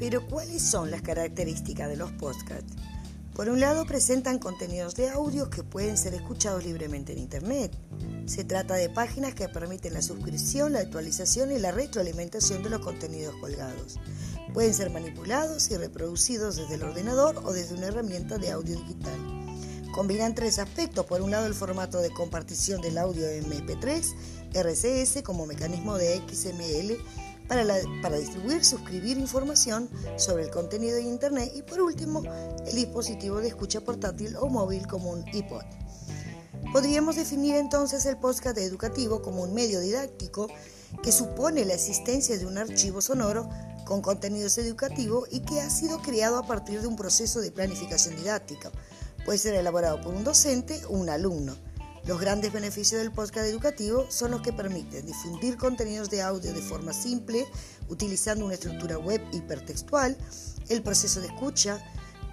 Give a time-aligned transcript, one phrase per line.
[0.00, 2.74] Pero ¿cuáles son las características de los podcasts?
[3.34, 7.70] Por un lado, presentan contenidos de audio que pueden ser escuchados libremente en Internet.
[8.24, 12.80] Se trata de páginas que permiten la suscripción, la actualización y la retroalimentación de los
[12.80, 14.00] contenidos colgados.
[14.54, 19.18] Pueden ser manipulados y reproducidos desde el ordenador o desde una herramienta de audio digital.
[19.92, 21.04] Combinan tres aspectos.
[21.04, 24.14] Por un lado, el formato de compartición del audio MP3,
[24.54, 26.96] RCS como mecanismo de XML
[27.50, 32.22] para, distribuir, suscribir información sobre el contenido de Internet y por último
[32.64, 35.64] el dispositivo de escucha portátil o móvil como un iPod.
[36.72, 40.46] Podríamos definir entonces el podcast educativo como un medio didáctico
[41.02, 43.50] que supone la existencia de un archivo sonoro
[43.84, 48.14] con contenidos educativos y que ha sido creado a partir de un proceso de planificación
[48.14, 48.70] didáctica.
[49.24, 51.56] Puede ser elaborado por un docente o un alumno.
[52.06, 56.62] Los grandes beneficios del podcast educativo son los que permiten difundir contenidos de audio de
[56.62, 57.46] forma simple,
[57.88, 60.16] utilizando una estructura web hipertextual.
[60.68, 61.78] El proceso de escucha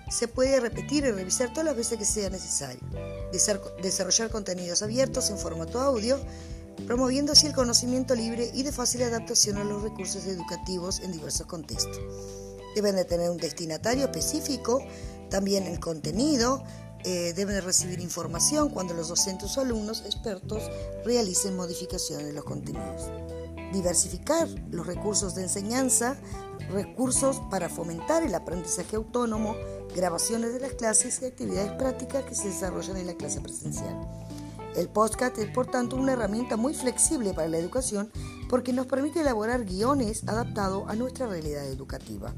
[0.09, 2.79] se puede repetir y revisar todas las veces que sea necesario.
[3.81, 6.17] Desarrollar contenidos abiertos en formato audio,
[6.85, 11.45] promoviendo así el conocimiento libre y de fácil adaptación a los recursos educativos en diversos
[11.45, 11.99] contextos.
[12.73, 14.81] Deben de tener un destinatario específico,
[15.29, 16.63] también el contenido,
[17.03, 20.63] eh, deben recibir información cuando los docentes o alumnos expertos
[21.05, 23.09] realicen modificaciones de los contenidos.
[23.71, 26.17] Diversificar los recursos de enseñanza,
[26.69, 29.55] recursos para fomentar el aprendizaje autónomo,
[29.95, 33.95] grabaciones de las clases y actividades prácticas que se desarrollan en la clase presencial.
[34.75, 38.11] El podcast es por tanto una herramienta muy flexible para la educación
[38.47, 42.33] porque nos permite elaborar guiones adaptados a nuestra realidad educativa.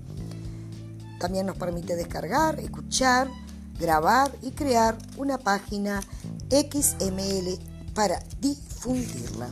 [1.19, 3.30] También nos permite descargar, escuchar,
[3.80, 6.02] grabar y crear una página
[6.49, 7.59] XML
[7.94, 9.49] para difundirla.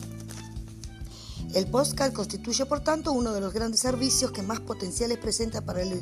[1.53, 5.83] El podcast constituye, por tanto, uno de los grandes servicios que más potenciales presenta para
[5.85, 5.95] la,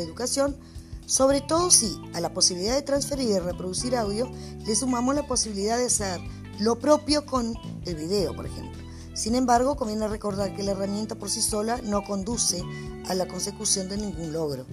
[0.00, 0.56] educación,
[1.04, 4.30] sobre todo si a la posibilidad de transferir y reproducir audio
[4.64, 6.20] le sumamos la posibilidad de hacer
[6.60, 7.54] lo propio con
[7.86, 8.78] el video, por ejemplo.
[9.14, 12.62] Sin embargo, conviene recordar que la herramienta por sí sola no conduce
[13.08, 14.64] a la consecución de ningún logro.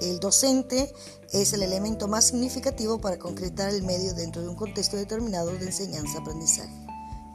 [0.00, 0.92] El docente
[1.30, 5.66] es el elemento más significativo para concretar el medio dentro de un contexto determinado de
[5.66, 6.74] enseñanza-aprendizaje.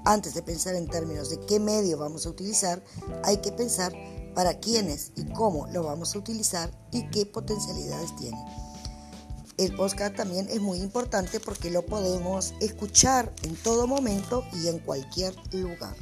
[0.03, 2.83] Antes de pensar en términos de qué medio vamos a utilizar,
[3.23, 3.93] hay que pensar
[4.33, 8.37] para quiénes y cómo lo vamos a utilizar y qué potencialidades tiene.
[9.57, 14.79] El podcast también es muy importante porque lo podemos escuchar en todo momento y en
[14.79, 15.95] cualquier lugar.